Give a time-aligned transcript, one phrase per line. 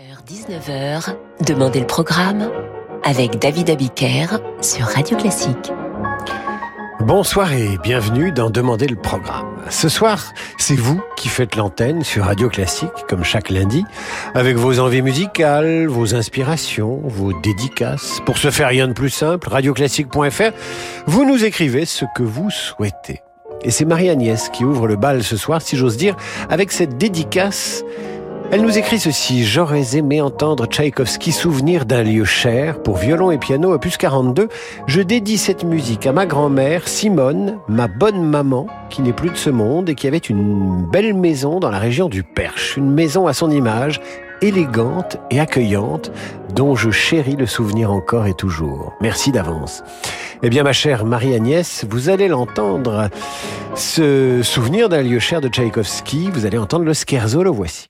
[0.00, 1.14] 18h-19h,
[1.46, 2.50] Demandez le programme
[3.04, 5.72] avec David Abiker sur Radio Classique.
[7.00, 9.56] Bonsoir et bienvenue dans Demandez le programme.
[9.68, 13.84] Ce soir, c'est vous qui faites l'antenne sur Radio Classique, comme chaque lundi,
[14.34, 18.20] avec vos envies musicales, vos inspirations, vos dédicaces.
[18.24, 20.52] Pour ce faire, rien de plus simple, radioclassique.fr,
[21.06, 23.22] vous nous écrivez ce que vous souhaitez.
[23.62, 26.16] Et c'est Marie-Agnès qui ouvre le bal ce soir, si j'ose dire,
[26.48, 27.84] avec cette dédicace
[28.52, 29.44] elle nous écrit ceci.
[29.44, 34.48] J'aurais aimé entendre Tchaïkovski souvenir d'un lieu cher pour violon et piano opus 42.
[34.86, 39.36] Je dédie cette musique à ma grand-mère Simone, ma bonne maman, qui n'est plus de
[39.36, 42.76] ce monde et qui avait une belle maison dans la région du Perche.
[42.76, 44.00] Une maison à son image,
[44.42, 46.10] élégante et accueillante,
[46.52, 48.94] dont je chéris le souvenir encore et toujours.
[49.00, 49.84] Merci d'avance.
[50.42, 53.10] Eh bien, ma chère Marie-Agnès, vous allez l'entendre.
[53.76, 57.86] Ce souvenir d'un lieu cher de Tchaïkovski, vous allez entendre le scherzo, le voici.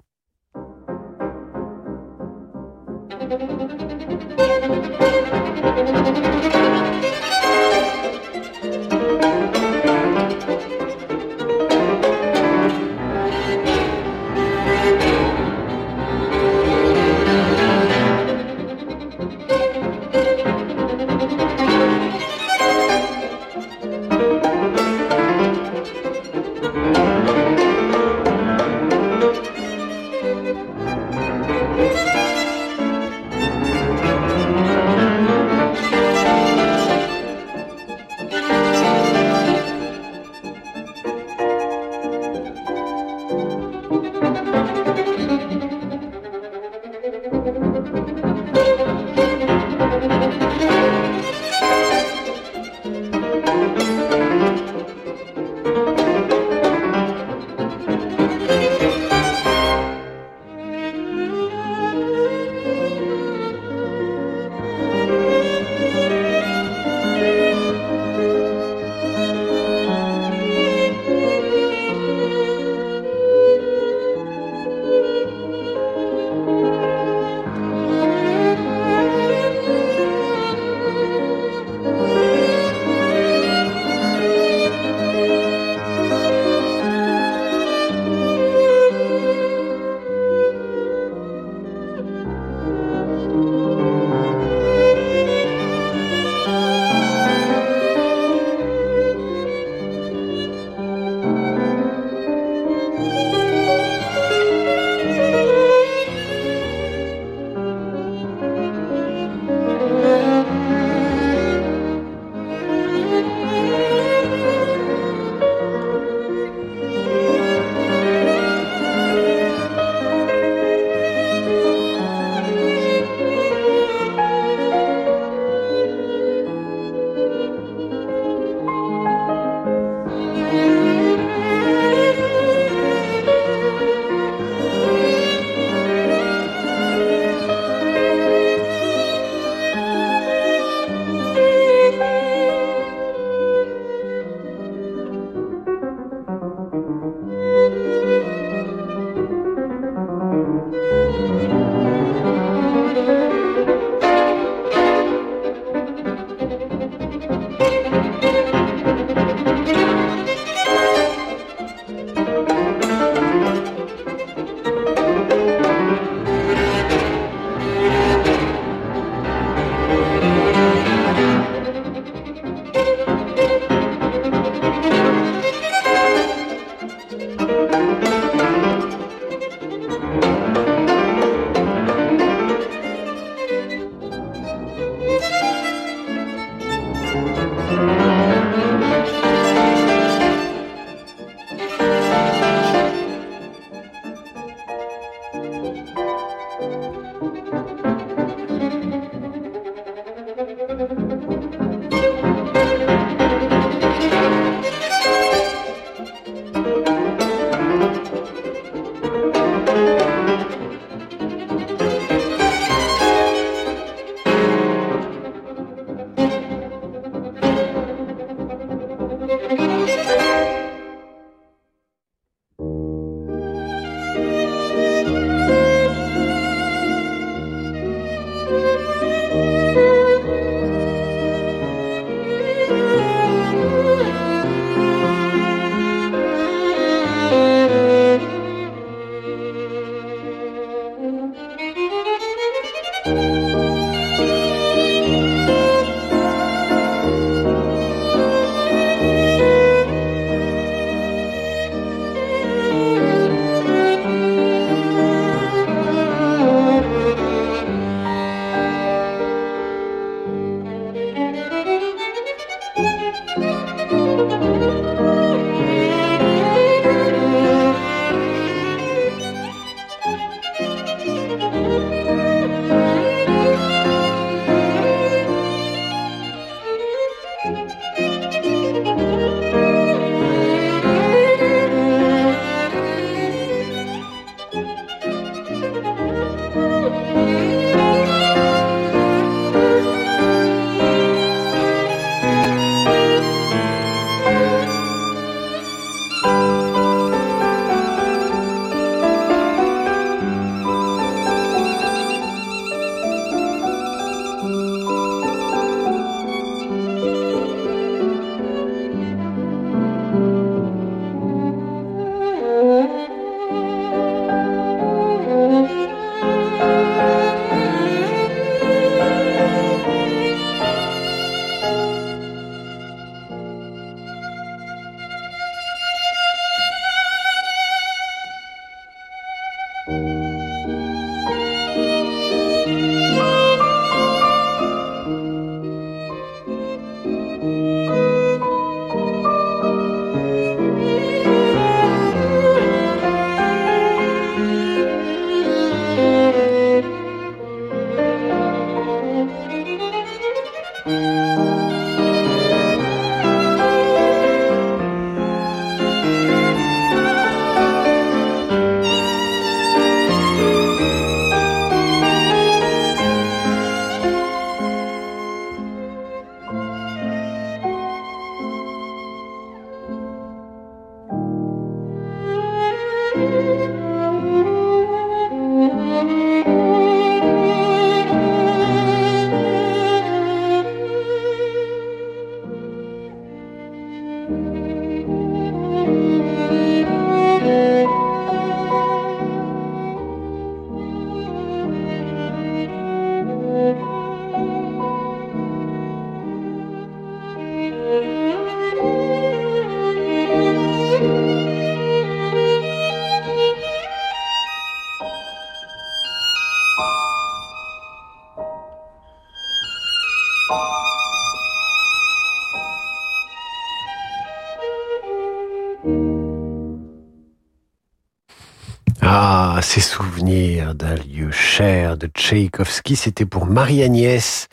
[420.80, 424.48] D'un lieu cher de Tchaïkovski, c'était pour Marie-Agnès.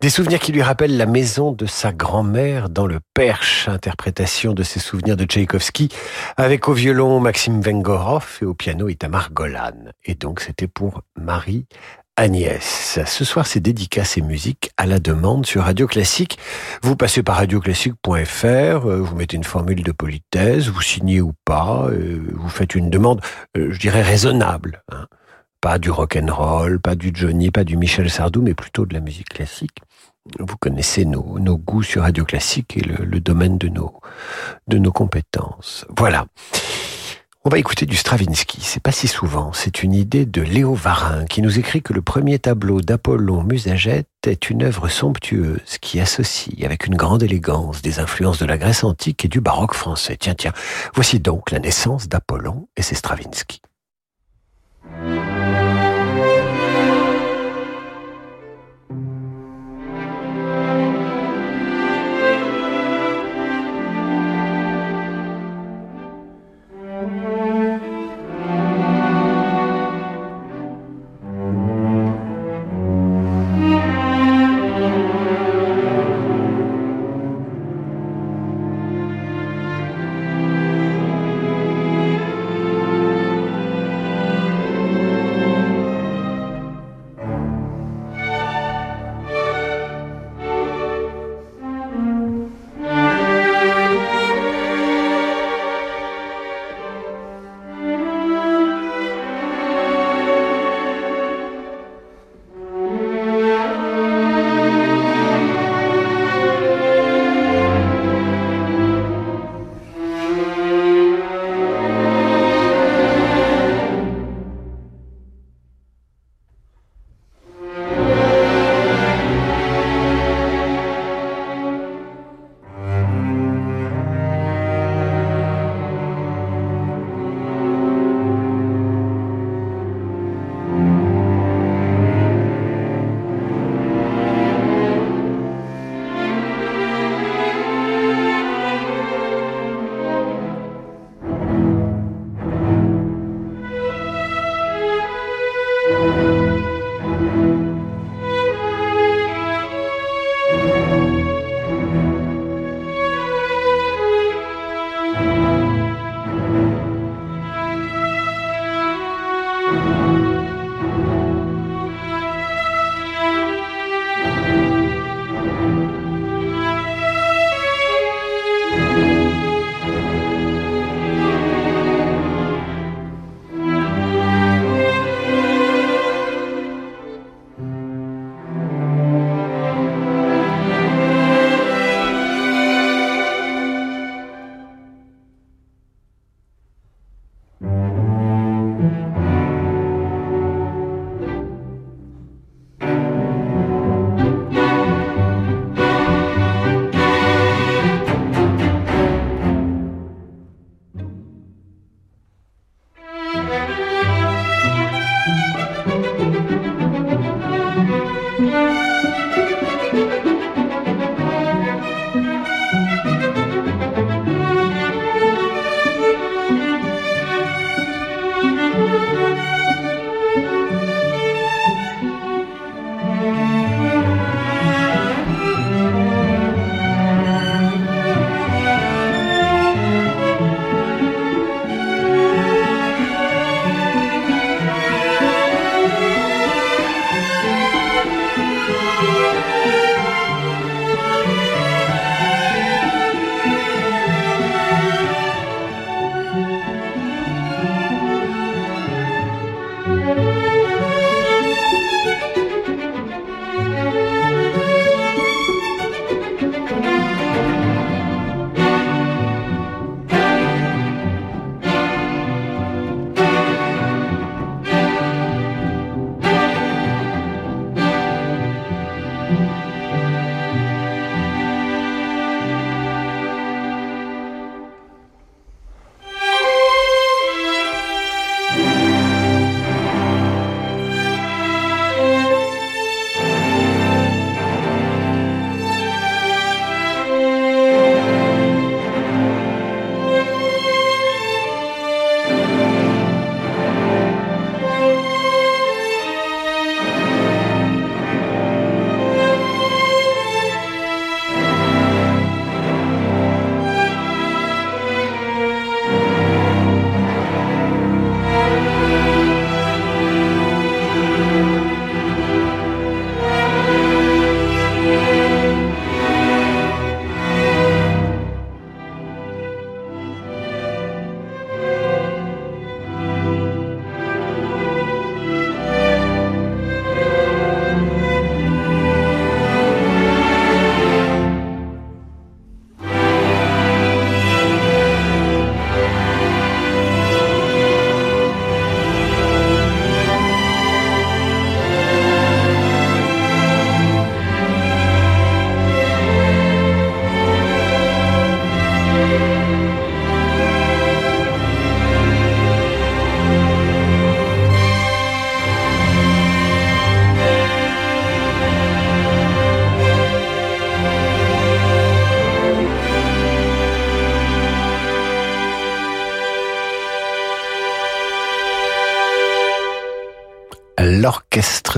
[0.00, 4.62] Des souvenirs qui lui rappellent la maison de sa grand-mère dans le Perche, interprétation de
[4.62, 5.88] ces souvenirs de Tchaïkovski,
[6.36, 9.72] avec au violon Maxime Vengorov et au piano Itamar Golan.
[10.04, 11.66] Et donc c'était pour Marie
[12.16, 13.00] Agnès.
[13.04, 16.38] Ce soir, c'est dédicace et musique à la demande sur Radio Classique.
[16.82, 21.88] Vous passez par radioclassique.fr, euh, vous mettez une formule de politesse, vous signez ou pas,
[21.90, 23.20] euh, vous faites une demande,
[23.56, 24.84] euh, je dirais raisonnable.
[24.92, 25.08] Hein.
[25.64, 28.92] Pas du rock and roll, pas du Johnny, pas du Michel Sardou, mais plutôt de
[28.92, 29.78] la musique classique.
[30.38, 31.22] Vous connaissez nos,
[31.56, 35.86] goûts sur Radio Classique et le, domaine de nos, compétences.
[35.96, 36.26] Voilà.
[37.46, 41.24] On va écouter du Stravinsky, c'est pas si souvent, c'est une idée de Léo Varin
[41.24, 46.62] qui nous écrit que le premier tableau d'Apollon Musagète est une œuvre somptueuse qui associe
[46.62, 50.18] avec une grande élégance des influences de la Grèce antique et du baroque français.
[50.20, 50.52] Tiens, tiens,
[50.92, 53.62] voici donc la naissance d'Apollon et c'est Stravinsky.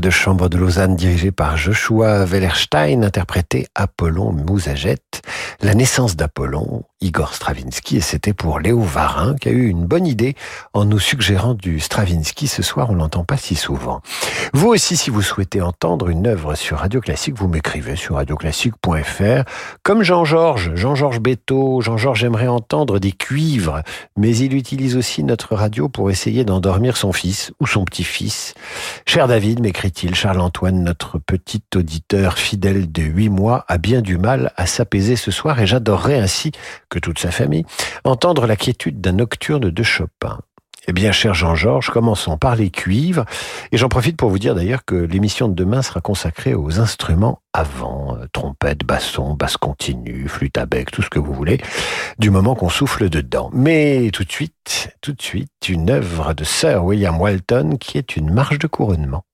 [0.00, 4.98] De chambre de Lausanne dirigé par Joshua Wellerstein interprétait Apollon Mousaget,
[5.62, 10.06] la naissance d'Apollon, Igor Stravinsky, et c'était pour Léo Varin qui a eu une bonne
[10.06, 10.34] idée
[10.72, 14.00] en nous suggérant du Stravinsky ce soir, on l'entend pas si souvent.
[14.54, 19.44] Vous aussi, si vous souhaitez entendre une œuvre sur Radio Classique, vous m'écrivez sur radioclassique.fr,
[19.82, 23.82] comme Jean-Georges, Jean-Georges Beto, Jean-Georges aimerait entendre des cuivres,
[24.16, 28.54] mais il utilise aussi notre radio pour essayer d'endormir son fils ou son petit-fils.
[29.06, 34.52] Cher David, m'écrit-il, Charles-Antoine, notre petit auditeur fidèle de huit mois, a bien du mal
[34.56, 36.52] à s'apaiser ce soir et j'adorerais ainsi
[36.88, 37.64] que toute sa famille
[38.04, 40.40] entendre la quiétude d'un nocturne de Chopin.
[40.88, 43.24] Eh bien, cher Jean-Georges, commençons par les cuivres.
[43.72, 47.40] Et j'en profite pour vous dire d'ailleurs que l'émission de demain sera consacrée aux instruments
[47.52, 51.58] avant, euh, trompette, basson, basse continue, flûte à bec, tout ce que vous voulez,
[52.20, 53.50] du moment qu'on souffle dedans.
[53.52, 58.16] Mais tout de suite, tout de suite, une œuvre de Sir William Walton qui est
[58.16, 59.24] une marche de couronnement.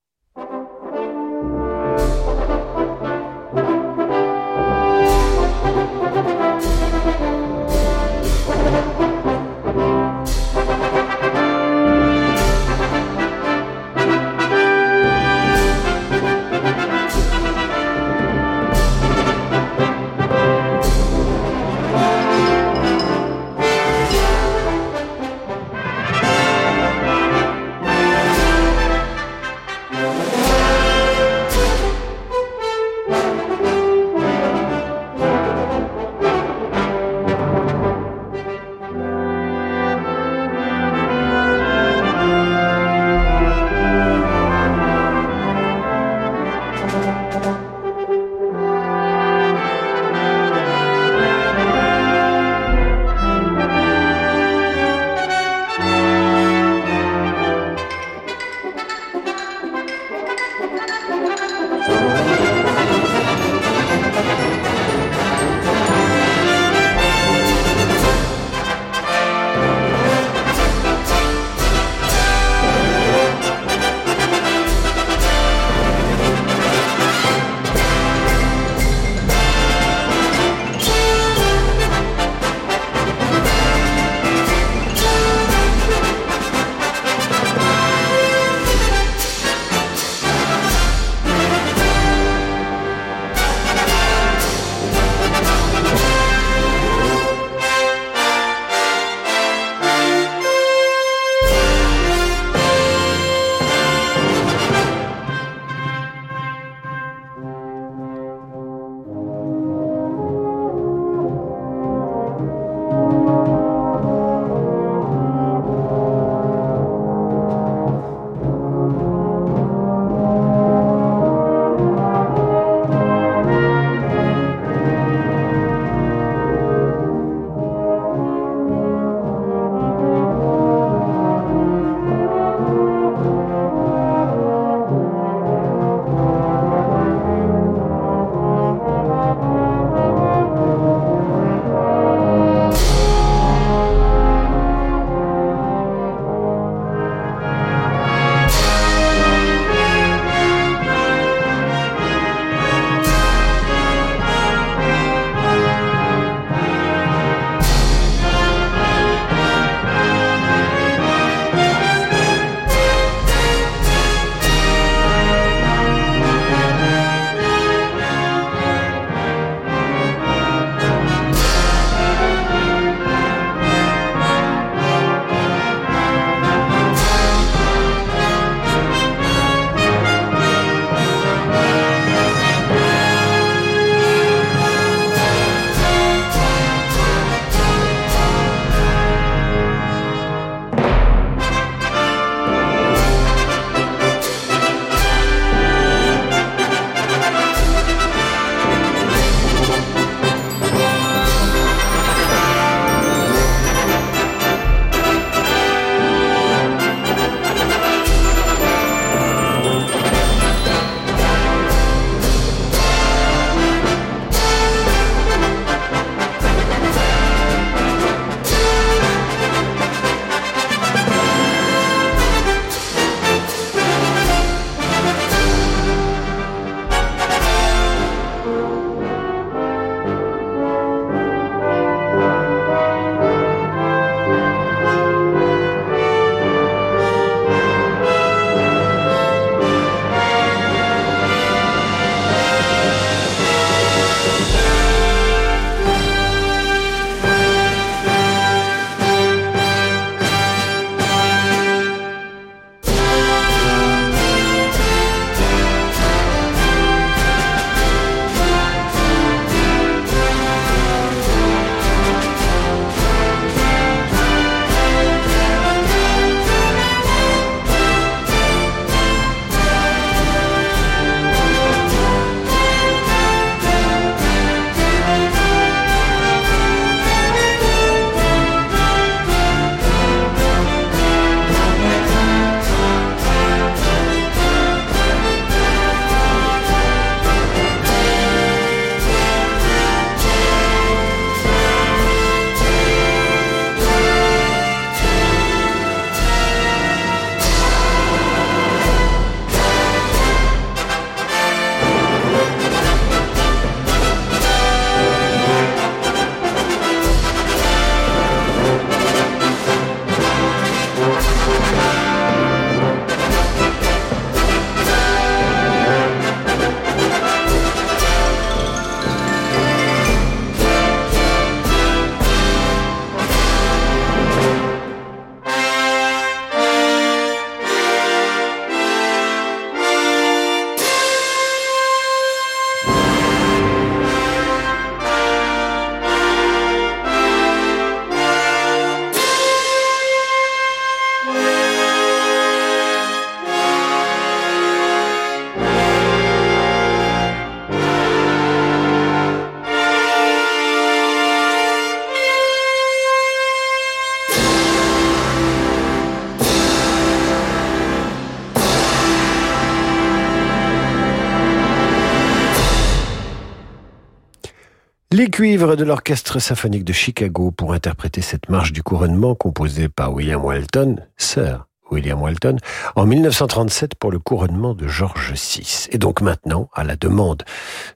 [365.53, 370.15] Les cuivres de l'Orchestre symphonique de Chicago pour interpréter cette marche du couronnement composée par
[370.15, 372.57] William Walton, Sir William Walton,
[372.97, 375.89] en 1937 pour le couronnement de George VI.
[375.91, 377.43] Et donc maintenant, à la demande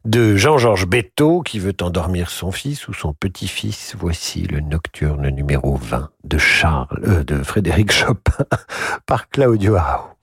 [0.05, 5.77] de Jean-Georges Beto, qui veut endormir son fils ou son petit-fils, voici le nocturne numéro
[5.77, 8.45] 20 de Charles, euh, de Frédéric Chopin
[9.07, 10.16] par Claudio Arau.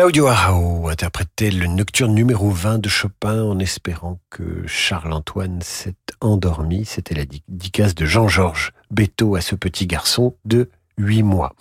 [0.00, 6.86] Claudio Arao interprétait le nocturne numéro 20 de Chopin en espérant que Charles-Antoine s'est endormi.
[6.86, 11.54] C'était la dédicace de Jean-Georges Beto à ce petit garçon de 8 mois.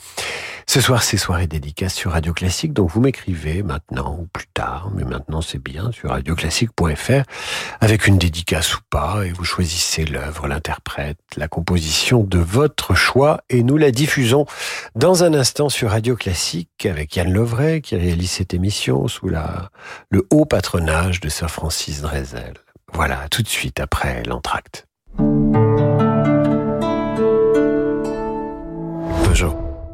[0.70, 4.92] Ce soir, c'est soirée dédicace sur Radio Classique, donc vous m'écrivez maintenant ou plus tard,
[4.94, 7.24] mais maintenant c'est bien, sur radioclassique.fr,
[7.82, 13.42] avec une dédicace ou pas, et vous choisissez l'œuvre, l'interprète, la composition de votre choix,
[13.50, 14.46] et nous la diffusons
[14.94, 20.28] dans un instant sur Radio Classique avec Yann Lovray, qui réalise cette émission sous le
[20.30, 22.54] haut patronage de Sir Francis Drezel.
[22.94, 24.86] Voilà, tout de suite après l'entracte.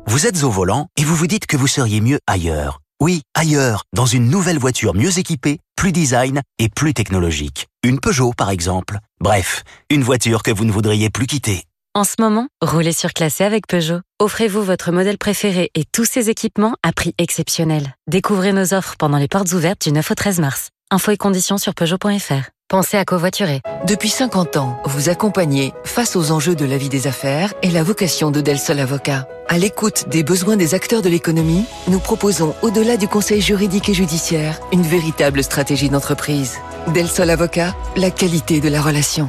[0.08, 2.80] Vous êtes au volant et vous vous dites que vous seriez mieux ailleurs.
[3.02, 7.68] Oui, ailleurs, dans une nouvelle voiture mieux équipée, plus design et plus technologique.
[7.84, 9.00] Une Peugeot, par exemple.
[9.20, 11.63] Bref, une voiture que vous ne voudriez plus quitter.
[11.96, 14.02] En ce moment, roulez surclassé avec Peugeot.
[14.20, 17.96] Offrez-vous votre modèle préféré et tous ses équipements à prix exceptionnel.
[18.08, 20.70] Découvrez nos offres pendant les portes ouvertes du 9 au 13 mars.
[20.91, 22.55] Infos et conditions sur Peugeot.fr.
[22.67, 23.62] Pensez à covoiturer.
[23.88, 27.84] Depuis 50 ans, vous accompagnez face aux enjeux de la vie des affaires et la
[27.84, 29.28] vocation de Del Sol Avocat.
[29.47, 33.93] À l'écoute des besoins des acteurs de l'économie, nous proposons, au-delà du conseil juridique et
[33.93, 36.58] judiciaire, une véritable stratégie d'entreprise.
[36.91, 39.28] Del Sol Avocat, la qualité de la relation.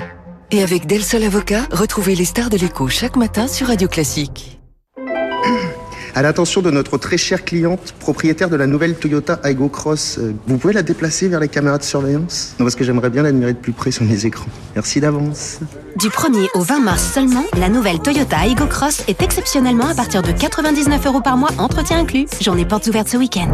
[0.50, 4.55] Et avec Del Sol Avocat, retrouvez les stars de l'écho chaque matin sur Radio Classique
[6.16, 10.16] à l'attention de notre très chère cliente, propriétaire de la nouvelle Toyota Aygo Cross.
[10.18, 12.54] Euh, vous pouvez la déplacer vers les caméras de surveillance?
[12.58, 14.46] Non, parce que j'aimerais bien l'admirer de plus près sur les écrans.
[14.74, 15.60] Merci d'avance.
[15.96, 20.22] Du 1er au 20 mars seulement, la nouvelle Toyota Aygo Cross est exceptionnellement à partir
[20.22, 22.24] de 99 euros par mois, entretien inclus.
[22.40, 23.52] J'en ai portes ouvertes ce week-end.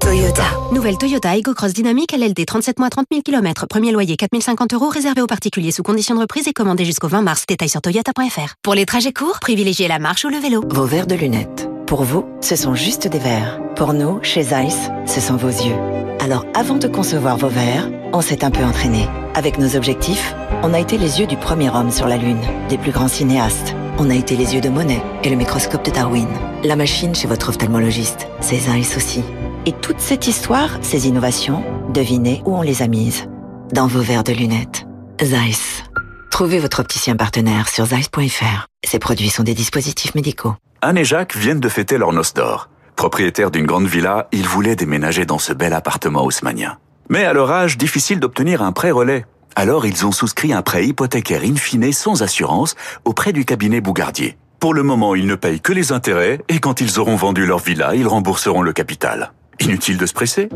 [0.00, 0.44] Toyota.
[0.72, 3.66] Nouvelle Toyota Aygo Cross Dynamique LLD 37 mois 30 000 km.
[3.68, 7.20] Premier loyer 4050 euros réservé aux particuliers sous condition de reprise et commandé jusqu'au 20
[7.20, 7.44] mars.
[7.46, 8.54] Détail sur toyota.fr.
[8.62, 10.64] Pour les trajets courts, privilégiez la marche ou le vélo.
[10.70, 11.68] Vos verres de lunettes.
[11.92, 13.60] Pour vous, ce sont juste des verres.
[13.76, 15.76] Pour nous, chez Zeiss, ce sont vos yeux.
[16.20, 19.06] Alors avant de concevoir vos verres, on s'est un peu entraîné.
[19.34, 22.78] Avec nos objectifs, on a été les yeux du premier homme sur la Lune, des
[22.78, 23.76] plus grands cinéastes.
[23.98, 26.28] On a été les yeux de Monet et le microscope de Darwin.
[26.64, 29.22] La machine chez votre ophtalmologiste, c'est Zeiss aussi.
[29.66, 33.28] Et toute cette histoire, ces innovations, devinez où on les a mises.
[33.70, 34.86] Dans vos verres de lunettes.
[35.22, 35.82] Zeiss.
[36.30, 38.66] Trouvez votre opticien partenaire sur zeiss.fr.
[38.82, 40.54] Ces produits sont des dispositifs médicaux.
[40.84, 42.68] Anne et Jacques viennent de fêter leur noce d'or.
[42.96, 46.76] Propriétaires d'une grande villa, ils voulaient déménager dans ce bel appartement haussmanien.
[47.08, 49.24] Mais à leur âge, difficile d'obtenir un prêt relais.
[49.54, 54.36] Alors ils ont souscrit un prêt hypothécaire in fine sans assurance auprès du cabinet Bougardier.
[54.58, 57.60] Pour le moment, ils ne payent que les intérêts et quand ils auront vendu leur
[57.60, 59.32] villa, ils rembourseront le capital.
[59.60, 60.48] Inutile de se presser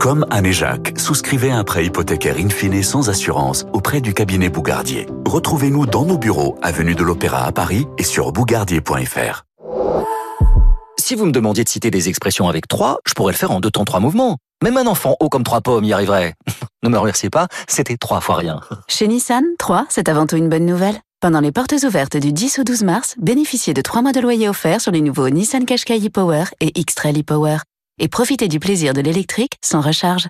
[0.00, 4.48] comme Anne et Jacques, souscrivez un prêt hypothécaire in fine sans assurance auprès du cabinet
[4.48, 5.06] Bougardier.
[5.26, 9.47] Retrouvez-nous dans nos bureaux, avenue de l'Opéra à Paris et sur bougardier.fr.
[11.08, 13.60] Si vous me demandiez de citer des expressions avec trois, je pourrais le faire en
[13.60, 14.36] deux temps trois mouvements.
[14.62, 16.34] Même un enfant haut comme trois pommes y arriverait.
[16.82, 18.60] ne me remerciez pas, c'était trois fois rien.
[18.88, 21.00] Chez Nissan, 3, c'est avant tout une bonne nouvelle.
[21.22, 24.50] Pendant les portes ouvertes du 10 au 12 mars, bénéficiez de trois mois de loyer
[24.50, 27.56] offerts sur les nouveaux Nissan Qashqai e-Power et X-Trail e-Power.
[27.98, 30.28] Et profitez du plaisir de l'électrique sans recharge.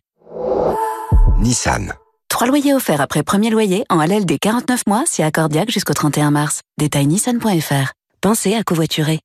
[1.39, 1.93] Nissan.
[2.29, 6.61] Trois loyers offerts après premier loyer en LLD 49 mois si accordiaque jusqu'au 31 mars.
[6.79, 7.98] Détail nissan.fr.
[8.21, 9.21] Pensez à covoiturer.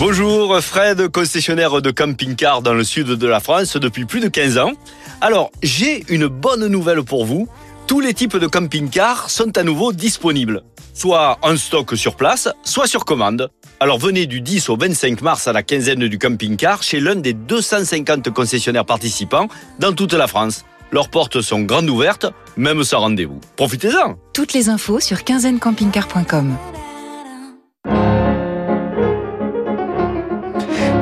[0.00, 4.58] Bonjour, Fred, concessionnaire de camping-car dans le sud de la France depuis plus de 15
[4.58, 4.72] ans.
[5.20, 7.46] Alors, j'ai une bonne nouvelle pour vous.
[7.86, 10.64] Tous les types de camping-car sont à nouveau disponibles.
[10.92, 13.48] Soit en stock sur place, soit sur commande.
[13.78, 17.32] Alors venez du 10 au 25 mars à la quinzaine du camping-car chez l'un des
[17.32, 19.46] 250 concessionnaires participants
[19.78, 20.64] dans toute la France.
[20.92, 22.26] Leurs portes sont grandes ouvertes,
[22.58, 23.40] même sans rendez-vous.
[23.56, 26.54] Profitez-en Toutes les infos sur quinzainecampingcar.com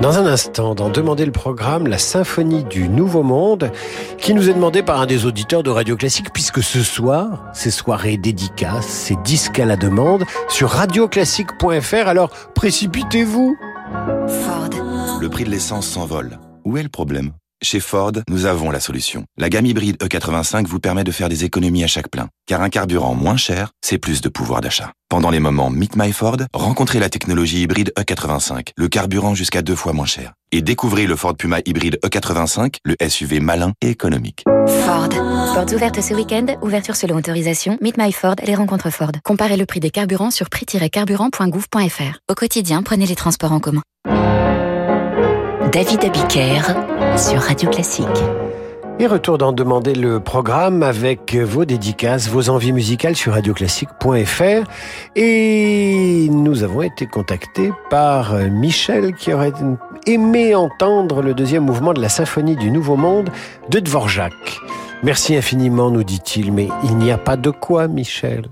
[0.01, 3.73] Dans un instant, dans Demander le programme, la symphonie du Nouveau Monde,
[4.17, 7.73] qui nous est demandée par un des auditeurs de Radio Classique, puisque ce soir, c'est
[7.73, 13.57] soirée dédicace, c'est disque à la demande, sur radioclassique.fr, alors précipitez-vous
[14.29, 15.19] Ford.
[15.21, 16.39] Le prix de l'essence s'envole.
[16.65, 17.33] Où est le problème?
[17.63, 19.25] Chez Ford, nous avons la solution.
[19.39, 22.69] La gamme hybride E85 vous permet de faire des économies à chaque plein, car un
[22.69, 24.93] carburant moins cher, c'est plus de pouvoir d'achat.
[25.09, 29.75] Pendant les moments Meet My Ford, rencontrez la technologie hybride E85, le carburant jusqu'à deux
[29.75, 30.33] fois moins cher.
[30.53, 34.45] Et découvrez le Ford Puma hybride E85, le SUV malin et économique.
[34.85, 35.09] Ford.
[35.55, 39.13] Portes ouvertes ce week-end, ouverture selon autorisation, Meet My Ford, les rencontres Ford.
[39.25, 42.19] Comparez le prix des carburants sur prix-carburant.gouv.fr.
[42.31, 43.83] Au quotidien, prenez les transports en commun.
[45.73, 46.63] David Abiker
[47.17, 48.07] sur Radio Classique.
[48.99, 54.71] Et retour d'en demander le programme avec vos dédicaces, vos envies musicales sur radioclassique.fr.
[55.17, 59.53] Et nous avons été contactés par Michel qui aurait
[60.07, 63.31] aimé entendre le deuxième mouvement de la symphonie du Nouveau Monde
[63.71, 64.61] de Dvorak.
[65.03, 68.49] Merci infiniment, nous dit-il, mais il n'y a pas de quoi, Michel.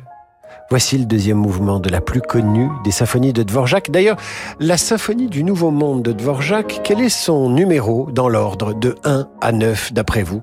[0.70, 3.90] Voici le deuxième mouvement de la plus connue des symphonies de Dvorak.
[3.90, 4.18] D'ailleurs,
[4.60, 9.28] la symphonie du Nouveau Monde de Dvorak, quel est son numéro dans l'ordre de 1
[9.40, 10.42] à 9 d'après vous?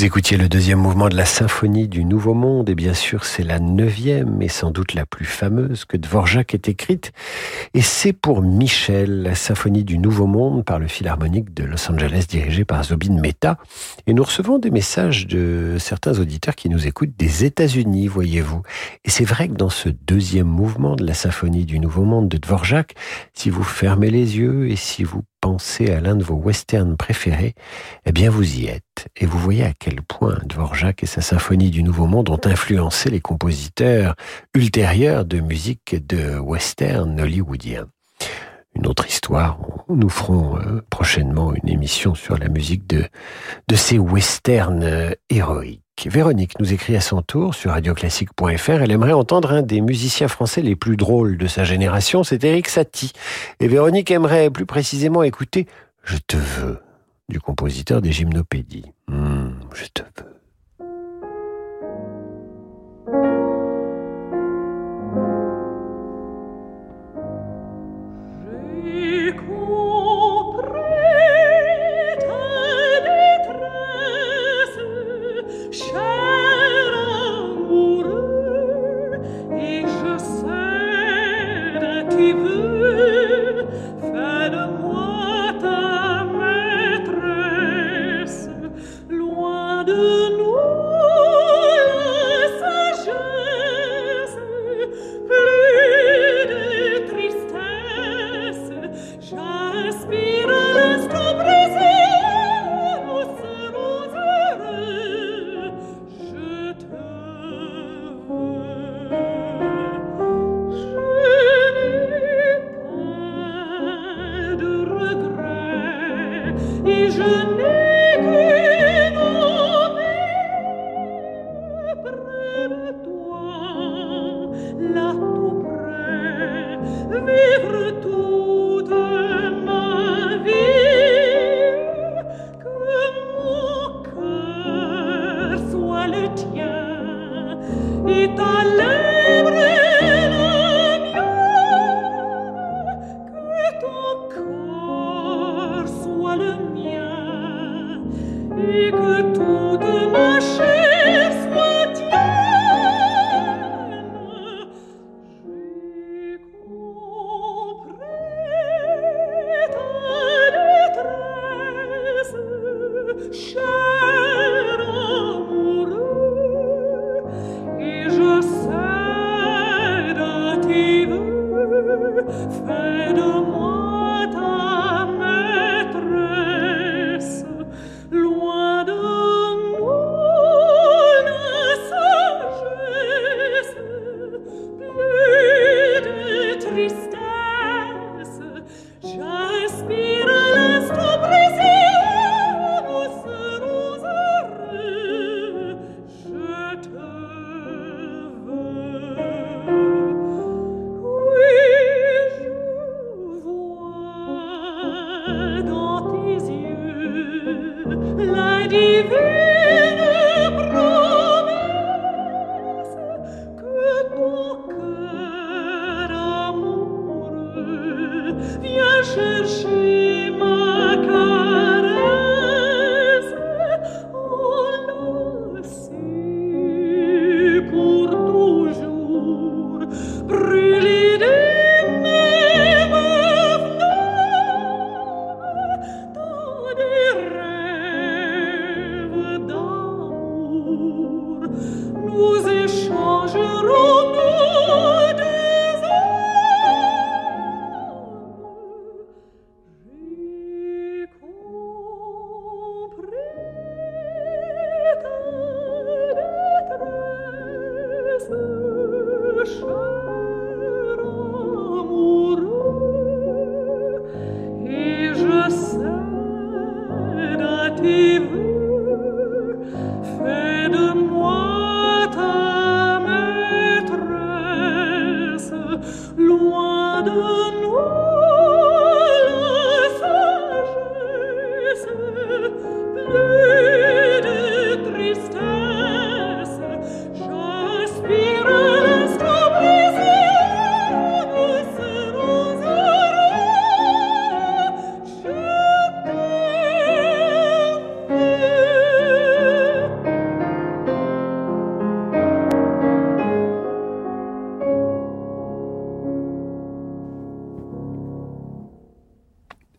[0.00, 3.42] Vous écoutiez le deuxième mouvement de la symphonie du Nouveau Monde, et bien sûr c'est
[3.42, 7.12] la neuvième et sans doute la plus fameuse que Dvorak ait écrite,
[7.74, 12.24] et c'est pour Michel, la symphonie du Nouveau Monde par le Philharmonique de Los Angeles
[12.26, 13.58] dirigé par Zobin Mehta,
[14.06, 18.62] et nous recevons des messages de certains auditeurs qui nous écoutent des États-Unis, voyez-vous.
[19.04, 22.38] Et c'est vrai que dans ce deuxième mouvement de la symphonie du Nouveau Monde de
[22.38, 22.94] Dvorak,
[23.34, 27.54] si vous fermez les yeux et si vous pensez à l'un de vos westerns préférés,
[28.06, 29.08] eh bien vous y êtes.
[29.16, 33.10] Et vous voyez à quel point Dvorak et sa symphonie du Nouveau Monde ont influencé
[33.10, 34.14] les compositeurs
[34.54, 37.88] ultérieurs de musique de western hollywoodien.
[38.74, 39.58] Une autre histoire,
[39.88, 43.08] nous ferons euh, prochainement une émission sur la musique de,
[43.74, 45.82] ces westerns euh, héroïques.
[46.06, 48.70] Véronique nous écrit à son tour sur radioclassique.fr.
[48.70, 52.68] Elle aimerait entendre un des musiciens français les plus drôles de sa génération, c'est Eric
[52.68, 53.12] Satie.
[53.58, 55.66] Et Véronique aimerait plus précisément écouter
[56.04, 56.80] Je te veux
[57.28, 58.92] du compositeur des gymnopédies.
[59.08, 60.29] Hmm, je te veux.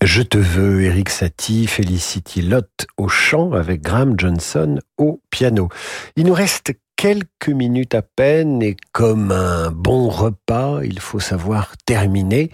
[0.01, 5.69] Je te veux, Eric Satie, Felicity Lott au chant avec Graham Johnson au piano.
[6.15, 11.77] Il nous reste quelques minutes à peine et comme un bon repas, il faut savoir
[11.85, 12.49] terminer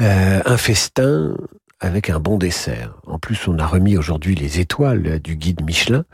[0.00, 1.36] euh, un festin
[1.80, 2.94] avec un bon dessert.
[3.04, 6.04] En plus, on a remis aujourd'hui les étoiles du guide Michelin.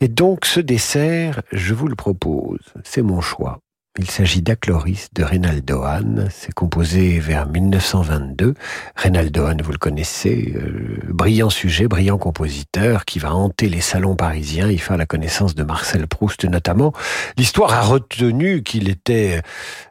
[0.00, 2.60] Et donc, ce dessert, je vous le propose.
[2.84, 3.60] C'est mon choix.
[3.98, 6.28] Il s'agit d'Acloris de Reynaldo Hahn.
[6.30, 8.52] C'est composé vers 1922.
[8.94, 14.14] Reynaldo Hahn, vous le connaissez, euh, brillant sujet, brillant compositeur qui va hanter les salons
[14.14, 16.92] parisiens et faire la connaissance de Marcel Proust notamment.
[17.38, 19.40] L'histoire a retenu qu'il était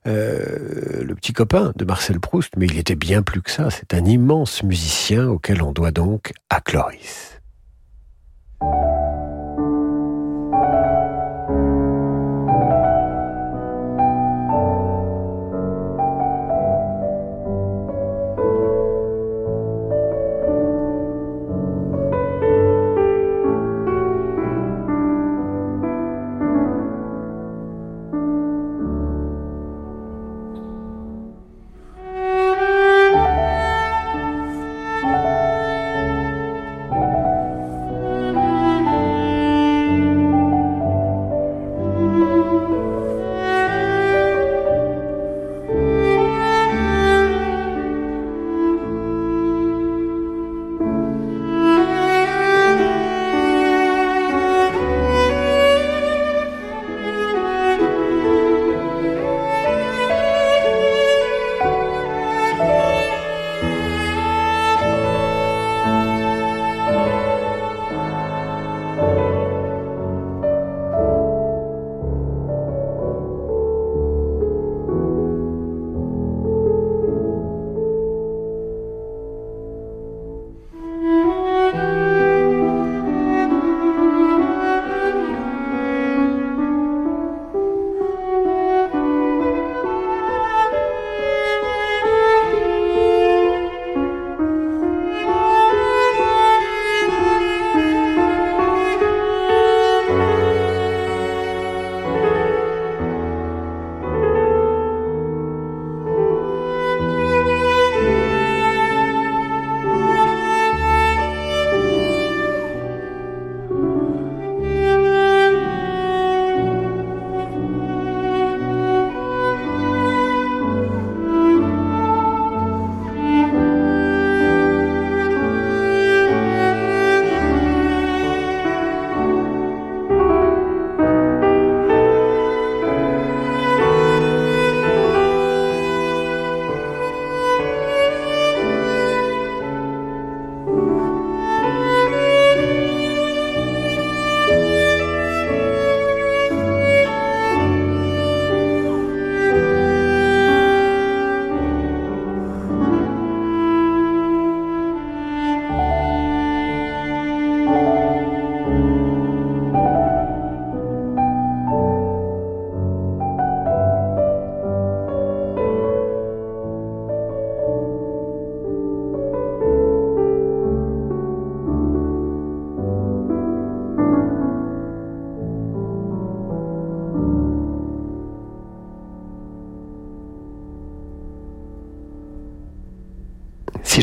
[0.06, 3.70] euh, le petit copain de Marcel Proust, mais il était bien plus que ça.
[3.72, 7.40] C'est un immense musicien auquel on doit donc Acloris.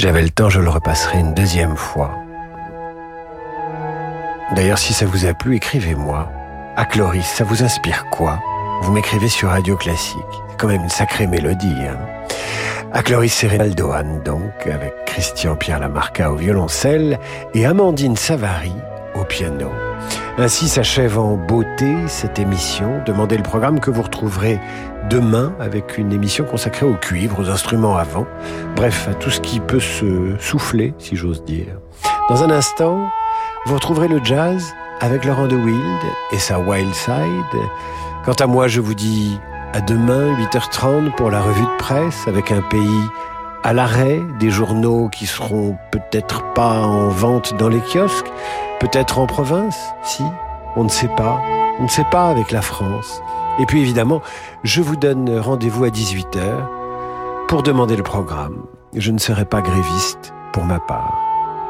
[0.02, 2.10] J'avais le temps, je le repasserai une deuxième fois.
[4.56, 6.28] D'ailleurs, si ça vous a plu, écrivez-moi.
[6.74, 8.40] À Cloris, ça vous inspire quoi?
[8.82, 10.18] Vous m'écrivez sur Radio Classique.
[10.50, 11.76] C'est quand même une sacrée mélodie.
[11.88, 11.98] Hein
[12.92, 17.20] à Cloris Serenaldoan, donc, avec Christian Pierre Lamarca au violoncelle
[17.54, 18.74] et Amandine Savary
[19.14, 19.70] au piano.
[20.38, 23.02] Ainsi s'achève en beauté cette émission.
[23.04, 24.58] Demandez le programme que vous retrouverez
[25.10, 28.26] demain avec une émission consacrée au cuivre, aux instruments avant,
[28.74, 31.78] bref, à tout ce qui peut se souffler, si j'ose dire.
[32.30, 32.98] Dans un instant,
[33.66, 36.00] vous retrouverez le jazz avec Laurent de Wild
[36.32, 37.62] et sa Wild Side.
[38.24, 39.38] Quant à moi, je vous dis
[39.74, 43.02] à demain, 8h30 pour la revue de presse avec un pays
[43.64, 48.30] à l'arrêt, des journaux qui seront peut-être pas en vente dans les kiosques,
[48.82, 50.24] peut-être en province, si,
[50.74, 51.40] on ne sait pas,
[51.78, 53.22] on ne sait pas avec la France.
[53.60, 54.22] Et puis évidemment,
[54.64, 56.66] je vous donne rendez-vous à 18h
[57.46, 58.64] pour demander le programme.
[58.96, 61.16] Je ne serai pas gréviste pour ma part,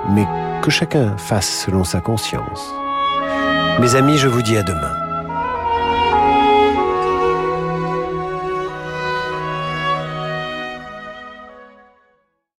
[0.08, 0.26] mais
[0.62, 2.72] que chacun fasse selon sa conscience.
[3.78, 5.01] Mes amis, je vous dis à demain.